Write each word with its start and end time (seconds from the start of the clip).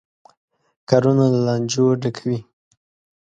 کارونه 0.89 1.25
له 1.33 1.39
لانجو 1.45 1.85
ډکوي. 2.01 2.39